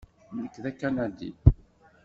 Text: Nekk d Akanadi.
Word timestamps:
Nekk 0.35 0.55
d 0.63 0.65
Akanadi. 0.69 1.31